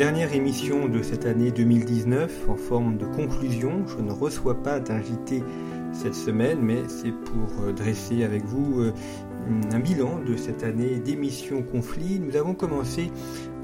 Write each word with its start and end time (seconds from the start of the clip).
Dernière 0.00 0.32
émission 0.32 0.88
de 0.88 1.02
cette 1.02 1.26
année 1.26 1.50
2019 1.50 2.48
en 2.48 2.56
forme 2.56 2.96
de 2.96 3.04
conclusion. 3.04 3.86
Je 3.86 4.02
ne 4.02 4.10
reçois 4.10 4.62
pas 4.62 4.80
d'invité 4.80 5.44
cette 5.92 6.14
semaine, 6.14 6.58
mais 6.62 6.88
c'est 6.88 7.12
pour 7.12 7.64
euh, 7.64 7.72
dresser 7.74 8.24
avec 8.24 8.46
vous 8.46 8.80
euh, 8.80 8.94
un 9.70 9.78
bilan 9.78 10.20
de 10.26 10.38
cette 10.38 10.64
année 10.64 11.00
d'émissions 11.00 11.62
conflits. 11.62 12.18
Nous 12.18 12.34
avons 12.36 12.54
commencé 12.54 13.10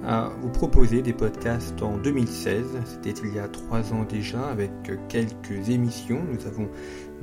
à 0.04 0.30
vous 0.40 0.50
proposer 0.50 1.02
des 1.02 1.12
podcasts 1.12 1.82
en 1.82 1.98
2016. 1.98 2.64
C'était 2.84 3.20
il 3.22 3.34
y 3.34 3.38
a 3.38 3.48
trois 3.48 3.92
ans 3.92 4.04
déjà 4.04 4.48
avec 4.48 4.70
quelques 5.08 5.68
émissions. 5.68 6.22
Nous 6.24 6.46
avons 6.46 6.68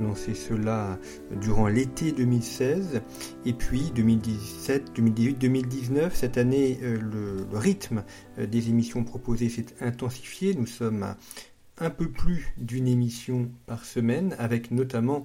lancé 0.00 0.34
cela 0.34 0.98
durant 1.40 1.68
l'été 1.68 2.12
2016. 2.12 3.02
Et 3.46 3.52
puis 3.52 3.92
2017, 3.94 4.92
2018, 4.94 5.38
2019, 5.38 6.14
cette 6.14 6.38
année, 6.38 6.78
euh, 6.82 6.98
le, 7.00 7.46
rythme 7.56 8.04
euh, 8.38 8.46
des 8.46 8.68
émissions 8.68 9.04
proposées 9.04 9.48
s'est 9.48 9.66
intensifié. 9.80 10.54
Nous 10.54 10.66
sommes 10.66 11.02
à 11.02 11.16
un 11.78 11.90
peu 11.90 12.08
plus 12.08 12.54
d'une 12.56 12.86
émission 12.86 13.50
par 13.66 13.84
semaine, 13.84 14.36
avec 14.38 14.70
notamment 14.70 15.24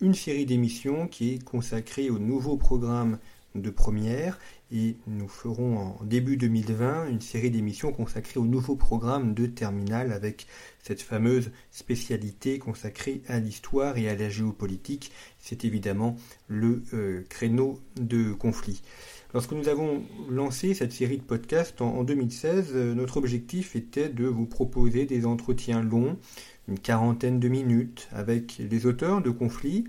une 0.00 0.14
série 0.14 0.46
d'émissions 0.46 1.06
qui 1.06 1.34
est 1.34 1.44
consacrée 1.44 2.10
au 2.10 2.18
nouveau 2.18 2.56
programme 2.56 3.18
de 3.54 3.70
première 3.70 4.38
et 4.70 4.96
nous 5.06 5.28
ferons 5.28 5.76
en 5.76 6.04
début 6.04 6.36
2020 6.36 7.08
une 7.08 7.20
série 7.20 7.50
d'émissions 7.50 7.92
consacrées 7.92 8.40
au 8.40 8.44
nouveau 8.44 8.74
programme 8.74 9.34
de 9.34 9.46
terminale 9.46 10.12
avec 10.12 10.46
cette 10.82 11.02
fameuse 11.02 11.50
spécialité 11.70 12.58
consacrée 12.58 13.22
à 13.28 13.38
l'histoire 13.38 13.98
et 13.98 14.08
à 14.08 14.16
la 14.16 14.30
géopolitique. 14.30 15.12
C'est 15.38 15.64
évidemment 15.64 16.16
le 16.48 16.82
euh, 16.94 17.22
créneau 17.28 17.80
de 17.96 18.32
conflit. 18.32 18.82
Lorsque 19.34 19.52
nous 19.52 19.68
avons 19.68 20.02
lancé 20.30 20.74
cette 20.74 20.92
série 20.92 21.18
de 21.18 21.22
podcasts 21.22 21.80
en, 21.82 21.96
en 21.96 22.04
2016, 22.04 22.72
euh, 22.74 22.94
notre 22.94 23.18
objectif 23.18 23.76
était 23.76 24.08
de 24.08 24.26
vous 24.26 24.46
proposer 24.46 25.04
des 25.04 25.26
entretiens 25.26 25.82
longs, 25.82 26.18
une 26.68 26.78
quarantaine 26.78 27.40
de 27.40 27.48
minutes, 27.48 28.08
avec 28.12 28.56
les 28.58 28.86
auteurs 28.86 29.20
de 29.20 29.30
conflits 29.30 29.84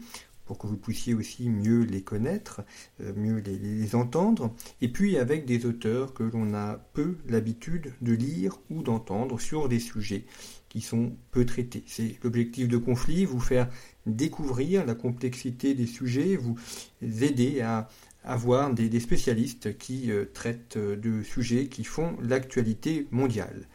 pour 0.45 0.57
que 0.57 0.67
vous 0.67 0.77
puissiez 0.77 1.13
aussi 1.13 1.49
mieux 1.49 1.83
les 1.83 2.01
connaître, 2.01 2.61
euh, 3.01 3.13
mieux 3.15 3.39
les, 3.39 3.95
entendre, 3.95 4.53
et 4.81 4.87
puis 4.87 5.17
avec 5.17 5.45
des 5.45 5.65
auteurs 5.65 6.13
que 6.13 6.23
l'on 6.23 6.53
a 6.53 6.77
peu 6.93 7.17
l'habitude 7.27 7.93
de 8.01 8.13
lire 8.13 8.59
ou 8.69 8.81
d'entendre 8.81 9.39
sur 9.39 9.69
des 9.69 9.79
sujets 9.79 10.25
qui 10.69 10.81
sont 10.81 11.15
peu 11.31 11.45
traités. 11.45 11.83
C'est 11.85 12.17
l'objectif 12.23 12.67
de 12.67 12.77
conflit, 12.77 13.25
vous 13.25 13.39
faire 13.39 13.69
découvrir 14.05 14.85
la 14.85 14.95
complexité 14.95 15.75
des 15.75 15.85
sujets, 15.85 16.35
vous 16.35 16.57
aider 17.01 17.61
à 17.61 17.87
avoir 18.23 18.73
des, 18.73 18.99
spécialistes 18.99 19.77
qui 19.77 20.11
euh, 20.11 20.25
traitent 20.33 20.77
de 20.77 21.23
sujets 21.23 21.67
qui 21.67 21.83
font 21.83 22.15
l'actualité 22.21 23.07
mondiale. 23.11 23.67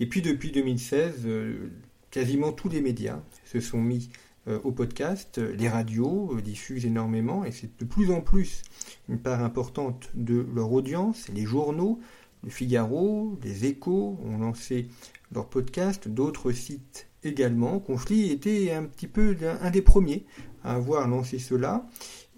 Et 0.00 0.06
puis 0.06 0.22
depuis 0.22 0.52
2016, 0.52 1.22
euh, 1.26 1.70
quasiment 2.10 2.52
tous 2.52 2.68
les 2.68 2.80
médias 2.80 3.20
se 3.44 3.60
sont 3.60 3.80
mis 3.80 4.08
euh, 4.08 4.25
au 4.64 4.72
podcast. 4.72 5.38
Les 5.38 5.68
radios 5.68 6.32
euh, 6.34 6.40
diffusent 6.40 6.86
énormément 6.86 7.44
et 7.44 7.52
c'est 7.52 7.78
de 7.78 7.84
plus 7.84 8.10
en 8.10 8.20
plus 8.20 8.62
une 9.08 9.18
part 9.18 9.42
importante 9.42 10.10
de 10.14 10.46
leur 10.54 10.72
audience. 10.72 11.28
Les 11.28 11.44
journaux, 11.44 12.00
le 12.44 12.50
Figaro, 12.50 13.38
les 13.42 13.66
Échos 13.66 14.18
ont 14.24 14.38
lancé 14.38 14.88
leur 15.32 15.48
podcast, 15.48 16.08
d'autres 16.08 16.52
sites 16.52 17.08
également. 17.24 17.80
Conflit 17.80 18.30
était 18.30 18.72
un 18.72 18.84
petit 18.84 19.08
peu 19.08 19.36
un 19.60 19.70
des 19.70 19.82
premiers 19.82 20.26
à 20.62 20.74
avoir 20.74 21.08
lancé 21.08 21.38
cela. 21.38 21.86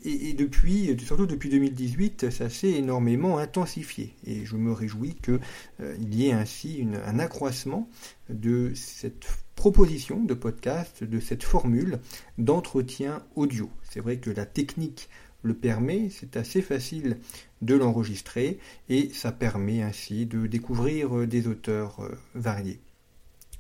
Et, 0.05 0.33
depuis, 0.33 0.97
surtout 1.05 1.27
depuis 1.27 1.49
2018, 1.49 2.31
ça 2.31 2.49
s'est 2.49 2.71
énormément 2.71 3.39
intensifié. 3.39 4.15
Et 4.25 4.45
je 4.45 4.57
me 4.57 4.73
réjouis 4.73 5.17
qu'il 5.17 5.41
euh, 5.81 5.97
y 6.11 6.29
ait 6.29 6.33
ainsi 6.33 6.87
un 7.07 7.19
accroissement 7.19 7.89
de 8.29 8.73
cette 8.75 9.27
proposition 9.57 10.23
de 10.23 10.35
podcast, 10.35 11.03
de 11.03 11.19
cette 11.19 11.43
formule 11.43 11.99
d'entretien 12.39 13.25
audio. 13.35 13.69
C'est 13.91 14.01
vrai 14.01 14.19
que 14.19 14.31
la 14.31 14.47
technique 14.47 15.09
le 15.43 15.55
permet, 15.55 16.11
c'est 16.11 16.37
assez 16.37 16.63
facile 16.63 17.19
de 17.63 17.75
l'enregistrer 17.75 18.59
et 18.89 19.11
ça 19.13 19.33
permet 19.33 19.83
ainsi 19.83 20.27
de 20.27 20.47
découvrir 20.47 21.27
des 21.27 21.47
auteurs 21.49 22.01
euh, 22.01 22.17
variés. 22.35 22.81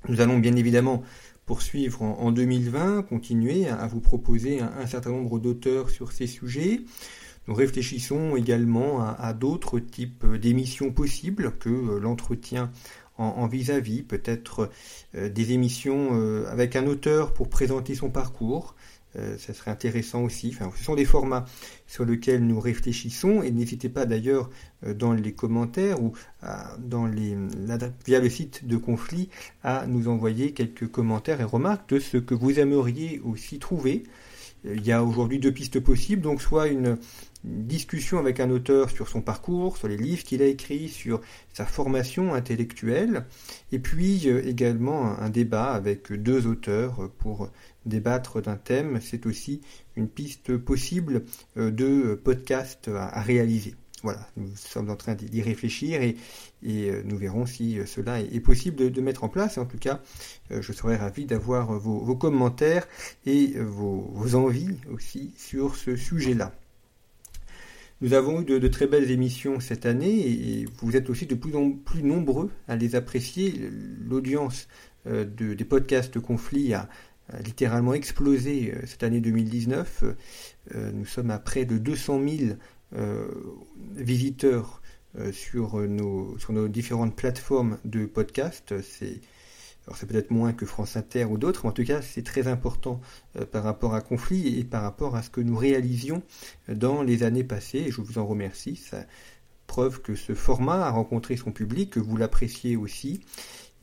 Nous 0.09 0.21
allons 0.21 0.39
bien 0.39 0.55
évidemment 0.55 1.03
poursuivre 1.49 2.03
en, 2.03 2.31
2020, 2.31 3.05
continuer 3.05 3.69
à, 3.69 3.87
vous 3.87 4.01
proposer 4.01 4.61
un, 4.61 4.87
certain 4.87 5.11
nombre 5.11 5.39
d'auteurs 5.39 5.89
sur 5.89 6.13
ces 6.13 6.27
sujets. 6.27 6.83
Nous 7.47 7.55
réfléchissons 7.55 8.37
également 8.37 9.03
à 9.03 9.33
d'autres 9.33 9.81
types 9.81 10.27
d'émissions 10.27 10.93
possibles 10.93 11.53
que 11.59 11.71
euh, 11.71 11.99
l'entretien 11.99 12.71
en 13.19 13.49
vis-à-vis, 13.49 14.03
peut-être 14.03 14.71
euh, 15.17 15.29
des 15.29 15.53
émissions 15.53 16.11
euh, 16.13 16.47
avec 16.51 16.77
un 16.77 16.87
auteur 16.87 17.33
pour 17.33 17.49
présenter 17.49 17.95
son 17.95 18.11
parcours. 18.11 18.77
Euh, 19.17 19.37
ça 19.39 19.55
serait 19.55 19.71
intéressant 19.71 20.23
aussi. 20.23 20.57
Ce 20.77 20.85
sont 20.85 20.95
des 20.95 21.05
formats 21.05 21.47
sur 21.87 22.05
lesquels 22.05 22.47
nous 22.47 22.61
réfléchissons 22.61 23.43
et 23.43 23.51
n'hésitez 23.51 23.89
pas 23.89 24.07
d'ailleurs 24.07 24.51
dans 24.83 25.13
les 25.13 25.33
commentaires 25.33 26.03
ou 26.03 26.13
les, 27.07 27.37
via 28.07 28.21
le 28.21 28.29
site 28.29 28.67
de 28.67 28.77
conflit 28.77 29.29
à 29.65 29.87
nous 29.87 30.09
envoyer 30.09 30.53
quelques 30.53 30.89
commentaires 30.89 31.41
et 31.41 31.45
remarques 31.45 31.89
de 31.89 31.99
ce 31.99 32.17
que 32.19 32.35
vous 32.35 32.61
aimeriez 32.61 33.21
aussi 33.25 33.59
trouver. 33.59 34.05
Il 34.65 34.87
y 34.87 34.93
a 34.93 35.05
aujourd'hui 35.05 35.39
deux 35.39 35.53
pistes 35.53 35.81
possibles, 35.81 36.23
donc 36.23 36.43
soit 36.43 36.69
une, 36.69 36.99
discussion 37.45 38.19
avec 38.19 38.41
un 38.41 38.51
auteur 38.51 38.91
sur 38.91 39.09
son 39.09 39.21
parcours, 39.21 39.77
sur 39.77 39.89
les 39.89 39.97
livres 39.97 40.25
qu'il 40.25 40.43
a 40.43 40.47
écrits, 40.47 40.89
sur 40.89 41.21
sa 41.53 41.65
formation 41.65 42.35
intellectuelle, 42.35 43.27
et 43.73 43.79
puis 43.79 44.29
euh, 44.29 44.45
également 44.45 45.19
un 45.19 45.31
débat 45.31 45.73
avec 45.73 46.13
deux 46.13 46.47
auteurs 46.47 47.11
pour 47.19 47.51
débattre 47.87 48.43
d'un 48.43 48.57
thème. 48.57 48.99
C'est 49.01 49.27
aussi 49.27 49.61
une 49.97 50.09
piste 50.09 50.57
possible 50.57 51.25
euh, 51.57 51.71
de 51.71 52.15
podcast 52.15 52.89
à, 52.89 53.21
réaliser. 53.21 53.75
Voilà, 54.03 54.29
nous 54.37 54.55
sommes 54.55 54.91
en 54.91 54.97
train 54.97 55.15
d'y 55.15 55.43
réfléchir 55.43 56.03
et, 56.03 56.17
euh, 56.65 57.03
nous 57.05 57.17
verrons 57.17 57.47
si 57.47 57.79
cela 57.87 58.21
est, 58.21 58.41
possible 58.41 58.91
de, 58.91 59.01
mettre 59.01 59.25
en 59.25 59.29
place. 59.29 59.59
En 59.59 59.67
tout 59.67 59.79
cas, 59.79 60.01
je 60.51 60.73
serais 60.73 60.97
ravi 60.97 61.25
d'avoir 61.25 61.73
vos, 61.79 62.17
commentaires 62.17 62.87
et 63.27 63.55
vos 63.59 64.35
envies 64.35 64.77
aussi 64.91 65.33
sur 65.37 65.77
ce 65.77 65.97
sujet-là. 65.97 66.53
Nous 68.01 68.13
avons 68.13 68.43
eu 68.43 68.45
de, 68.45 68.69
très 68.69 68.87
belles 68.87 69.11
émissions 69.11 69.59
cette 69.59 69.85
année 69.85 70.29
et, 70.29 70.67
vous 70.81 70.97
êtes 70.97 71.11
aussi 71.11 71.27
de 71.27 71.35
plus 71.35 71.57
en 71.57 71.73
plus 71.73 72.05
nombreux 72.05 72.51
à 72.69 72.77
les 72.77 72.95
apprécier. 72.95 73.71
L'audience 74.09 74.69
euh, 75.09 75.25
des 75.25 75.65
podcasts 75.65 76.21
conflits 76.21 76.75
a, 76.75 76.89
littéralement 77.45 77.93
explosé 77.93 78.73
euh, 78.73 78.87
cette 78.87 79.03
année 79.03 79.21
2019. 79.21 80.05
Euh, 80.75 80.93
nous 80.93 81.05
sommes 81.07 81.31
à 81.33 81.39
près 81.41 81.65
de 81.65 81.77
200 81.77 82.21
000 82.27 82.53
visiteurs 83.97 84.83
sur, 85.33 85.77
nos, 85.77 86.39
sur 86.39 86.53
nos 86.53 86.69
différentes 86.69 87.15
plateformes 87.17 87.79
de 87.85 88.07
podcasts. 88.07 88.81
C'est 88.83 89.21
peut-être 90.07 90.31
moins 90.31 90.53
que 90.53 90.67
France 90.67 90.97
Inter 90.97 91.25
ou 91.25 91.39
d'autres, 91.39 91.63
mais 91.65 91.71
en 91.71 91.73
tout 91.73 91.85
cas 91.85 92.03
c'est 92.03 92.23
très 92.23 92.47
important 92.47 93.01
euh, 93.37 93.47
par 93.47 93.65
rapport 93.65 93.95
à 93.95 94.01
Conflit 94.01 94.59
et 94.59 94.65
par 94.65 94.83
rapport 94.83 95.17
à 95.17 95.23
ce 95.23 95.31
que 95.31 95.41
nous 95.41 95.57
réalisions 95.57 96.23
euh, 96.69 96.75
dans 96.75 97.03
les 97.03 97.23
années 97.23 97.45
passées, 97.45 97.91
je 97.91 98.01
vous 98.01 98.19
en 98.19 98.27
remercie. 98.27 98.77
Ça 98.77 99.05
preuve 99.67 100.01
que 100.01 100.15
ce 100.15 100.35
format 100.35 100.87
a 100.87 100.91
rencontré 100.91 101.37
son 101.37 101.53
public, 101.53 101.91
que 101.91 102.01
vous 102.01 102.17
l'appréciez 102.17 102.77
aussi. 102.77 103.21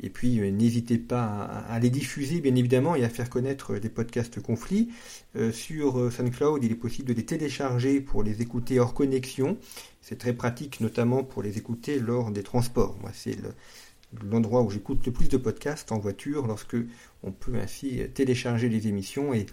Et 0.01 0.09
puis 0.09 0.39
euh, 0.39 0.51
n'hésitez 0.51 0.97
pas 0.97 1.25
à, 1.69 1.79
les 1.79 1.89
diffuser 1.89 2.41
bien 2.41 2.55
évidemment 2.55 2.95
et 2.95 3.03
à 3.03 3.09
faire 3.09 3.29
connaître 3.29 3.75
les 3.75 3.89
podcasts 3.89 4.41
conflits. 4.41 4.89
sur 5.51 6.11
SoundCloud, 6.11 6.63
il 6.63 6.71
est 6.71 6.75
possible 6.75 7.09
de 7.09 7.13
les 7.13 7.25
télécharger 7.25 8.01
pour 8.01 8.23
les 8.23 8.41
écouter 8.41 8.79
hors 8.79 8.93
connexion. 8.93 9.57
C'est 10.01 10.17
très 10.17 10.33
pratique 10.33 10.81
notamment 10.81 11.23
pour 11.23 11.43
les 11.43 11.57
écouter 11.57 11.99
lors 11.99 12.31
des 12.31 12.43
transports. 12.43 12.97
Moi, 13.01 13.11
c'est 13.13 13.35
le, 13.41 13.49
l'endroit 14.23 14.61
où 14.61 14.69
j'écoute 14.69 15.05
le 15.05 15.11
plus 15.11 15.29
de 15.29 15.37
podcasts 15.37 15.91
en 15.91 15.99
voiture, 15.99 16.47
lorsque 16.47 16.77
on 17.23 17.31
peut 17.31 17.55
ainsi 17.55 18.01
télécharger 18.13 18.69
les 18.69 18.87
émissions 18.87 19.33
et 19.33 19.45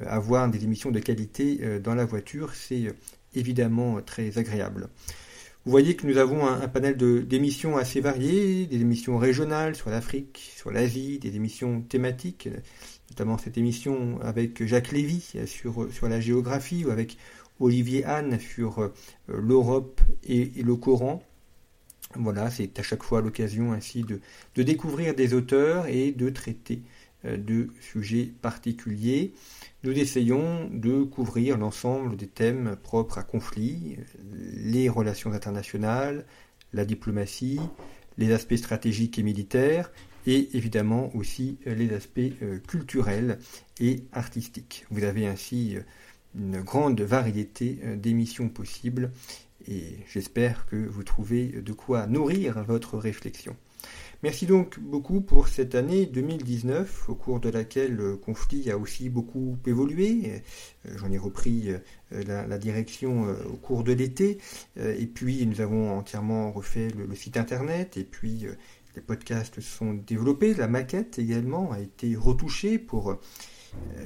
euh, 0.00 0.04
avoir 0.06 0.48
des 0.48 0.64
émissions 0.64 0.90
de 0.90 1.00
qualité 1.00 1.58
euh, 1.62 1.78
dans 1.78 1.94
la 1.94 2.04
voiture, 2.04 2.54
c'est 2.54 2.86
euh, 2.86 2.92
évidemment 3.34 4.00
très 4.00 4.38
agréable. 4.38 4.88
Vous 5.66 5.72
voyez 5.72 5.96
que 5.96 6.06
nous 6.06 6.16
avons 6.18 6.46
un, 6.46 6.68
panel 6.68 6.96
d'émissions 6.96 7.76
assez 7.76 8.00
variées, 8.00 8.66
des 8.66 8.82
émissions 8.82 9.18
régionales 9.18 9.74
sur 9.74 9.90
l'Afrique, 9.90 10.52
sur 10.54 10.70
l'Asie, 10.70 11.18
des 11.18 11.34
émissions 11.34 11.80
thématiques, 11.80 12.48
notamment 13.10 13.36
cette 13.36 13.58
émission 13.58 14.20
avec 14.22 14.64
Jacques 14.64 14.92
Lévy 14.92 15.32
sur, 15.46 15.92
sur 15.92 16.08
la 16.08 16.20
géographie 16.20 16.84
ou 16.84 16.90
avec 16.90 17.16
Olivier 17.58 18.04
Hahn 18.04 18.38
sur 18.38 18.78
euh, 18.78 18.94
l'Europe 19.26 20.00
et, 20.22 20.52
le 20.62 20.76
Coran. 20.76 21.20
Voilà, 22.14 22.48
c'est 22.48 22.78
à 22.78 22.84
chaque 22.84 23.02
fois 23.02 23.20
l'occasion 23.20 23.72
ainsi 23.72 24.04
de, 24.04 24.20
découvrir 24.62 25.16
des 25.16 25.34
auteurs 25.34 25.88
et 25.88 26.12
de 26.12 26.30
traiter 26.30 26.82
euh, 26.84 27.05
de 27.38 27.68
sujets 27.80 28.32
particuliers. 28.42 29.32
Nous 29.82 29.92
essayons 29.92 30.68
de 30.72 31.02
couvrir 31.02 31.58
l'ensemble 31.58 32.16
des 32.16 32.26
thèmes 32.26 32.76
propres 32.82 33.18
à 33.18 33.22
conflit, 33.22 33.98
les 34.32 34.88
relations 34.88 35.32
internationales, 35.32 36.26
la 36.72 36.84
diplomatie, 36.84 37.60
les 38.18 38.32
aspects 38.32 38.56
stratégiques 38.56 39.18
et 39.18 39.22
militaires, 39.22 39.90
et 40.26 40.56
évidemment 40.56 41.14
aussi 41.14 41.58
les 41.64 41.92
aspects 41.92 42.20
euh, 42.42 42.58
culturels 42.66 43.38
et 43.80 44.02
artistiques. 44.12 44.84
Vous 44.90 45.04
avez 45.04 45.26
ainsi 45.26 45.76
euh, 45.76 45.80
une 46.36 46.60
grande 46.60 47.00
variété 47.00 47.78
euh, 47.84 47.96
d'émissions 47.96 48.48
possibles 48.48 49.10
et 49.68 49.98
j'espère 50.12 50.66
que 50.66 50.76
vous 50.76 51.02
trouvez 51.02 51.46
de 51.46 51.72
quoi 51.72 52.06
nourrir 52.06 52.62
votre 52.64 52.98
réflexion. 52.98 53.56
Merci 54.22 54.46
donc 54.46 54.80
beaucoup 54.80 55.20
pour 55.20 55.46
cette 55.46 55.74
année 55.74 56.06
2019, 56.06 57.10
au 57.10 57.14
cours 57.14 57.38
de 57.38 57.50
laquelle 57.50 57.94
le 57.94 58.16
conflit 58.16 58.70
a 58.70 58.78
aussi 58.78 59.10
beaucoup 59.10 59.58
évolué. 59.66 60.42
Euh, 60.86 60.96
j'en 60.96 61.12
ai 61.12 61.18
repris 61.18 61.68
euh, 61.68 62.22
la, 62.48 62.56
direction 62.56 63.26
euh, 63.26 63.34
au 63.44 63.56
cours 63.56 63.84
de 63.84 63.92
l'été, 63.92 64.38
et 64.78 65.06
puis 65.06 65.46
nous 65.46 65.60
avons 65.60 65.98
entièrement 65.98 66.50
refait 66.50 66.88
le, 66.88 67.14
site 67.14 67.36
internet, 67.36 67.98
et 67.98 68.04
puis 68.04 68.46
les 68.94 69.02
podcasts 69.02 69.56
se 69.56 69.60
sont 69.60 69.92
développés, 69.92 70.54
la 70.54 70.66
maquette 70.66 71.18
également 71.18 71.72
a 71.72 71.80
été 71.80 72.16
retouchée 72.16 72.78
pour 72.78 73.18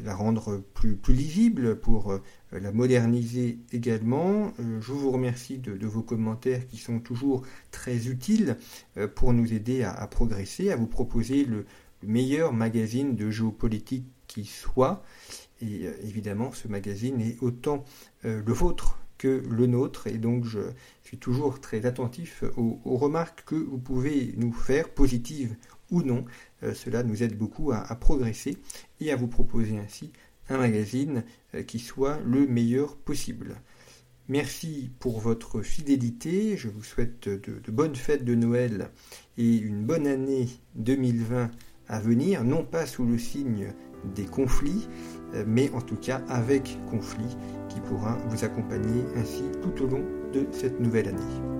la 0.05 0.15
rendre 0.15 0.63
plus, 0.75 0.99
lisible, 1.09 1.79
pour 1.79 2.13
euh, 2.13 2.23
la 2.53 2.73
moderniser 2.73 3.59
également. 3.73 4.53
Euh, 4.61 4.81
je 4.81 4.93
vous 4.93 5.11
remercie 5.11 5.59
de, 5.59 5.87
vos 5.87 6.03
commentaires 6.03 6.67
qui 6.67 6.77
sont 6.77 7.01
toujours 7.01 7.43
très 7.71 8.09
utiles 8.09 8.57
euh, 8.97 9.09
pour 9.09 9.33
nous 9.33 9.53
aider 9.53 9.83
à, 9.83 10.07
progresser, 10.07 10.71
à 10.71 10.77
vous 10.77 10.87
proposer 10.87 11.45
le, 11.45 11.67
meilleur 12.03 12.55
magazine 12.55 13.15
de 13.15 13.31
géopolitique 13.31 14.07
qui 14.27 14.47
soit. 14.47 15.05
Et 15.61 15.83
évidemment, 16.03 16.51
ce 16.51 16.67
magazine 16.67 17.21
est 17.21 17.37
autant 17.43 17.85
le 18.23 18.53
vôtre 18.55 18.99
que 19.19 19.43
le 19.47 19.67
nôtre, 19.67 20.07
et 20.07 20.17
donc 20.17 20.47
je 20.47 20.61
suis 21.03 21.19
toujours 21.19 21.61
très 21.61 21.85
attentif 21.85 22.43
aux, 22.57 22.97
remarques 22.97 23.45
que 23.45 23.55
vous 23.55 23.77
pouvez 23.77 24.33
nous 24.39 24.55
faire, 24.55 24.89
positives 24.89 25.55
ou 25.91 26.03
non. 26.03 26.25
cela 26.75 27.03
nous 27.03 27.23
aide 27.23 27.37
beaucoup 27.37 27.73
à 27.73 27.95
progresser 27.97 28.57
et 29.01 29.11
à 29.11 29.17
vous 29.17 29.29
proposer 29.29 29.79
ainsi 29.79 30.13
un 30.51 30.59
magazine 30.59 31.25
euh, 31.55 31.63
qui 31.63 31.79
soit 31.79 32.19
le 32.27 32.47
meilleur 32.47 32.97
possible. 32.97 33.57
Merci 34.29 34.91
pour 34.99 35.21
votre 35.21 35.63
fidélité, 35.63 36.57
je 36.57 36.69
vous 36.69 36.85
souhaite 36.85 37.29
de, 37.29 37.71
bonnes 37.71 37.97
fêtes 37.97 38.25
de 38.25 38.35
Noël 38.35 38.91
et 39.39 39.57
une 39.57 39.85
bonne 39.85 40.07
année 40.07 40.49
2020 40.77 41.51
à 41.89 42.01
venir, 42.01 42.45
non 42.45 42.65
pas 42.65 42.87
sous 42.87 43.05
le 43.05 43.19
signe 43.19 43.73
des 44.15 44.27
conflits, 44.27 44.89
euh, 45.35 45.45
mais 45.47 45.71
en 45.73 45.81
tout 45.81 45.97
cas 45.97 46.23
avec 46.29 46.79
conflit 46.89 47.37
qui 47.69 47.81
pourra 47.81 48.17
vous 48.29 48.45
accompagner 48.45 49.03
ainsi 49.17 49.43
tout 49.63 49.85
au 49.85 49.87
long 49.89 50.05
de 50.33 50.47
cette 50.53 50.79
nouvelle 50.81 51.09
année. 51.09 51.60